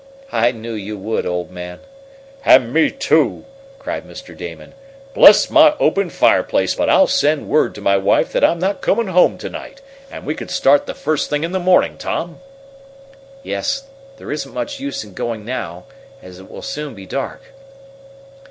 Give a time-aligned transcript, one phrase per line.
[0.31, 1.79] "I knew you would, old man!"
[2.43, 3.45] "And me, too!"
[3.77, 4.35] cried Mr.
[4.35, 4.73] Damon.
[5.13, 9.09] "Bless my open fireplace, but I'll send word to my wife that I'm not coming
[9.09, 12.39] home to night, and we can start the first thing in the morning, Tom."
[13.43, 13.83] "Yes;
[14.17, 15.85] there isn't much use in going now,
[16.23, 17.43] as it will soon be dark."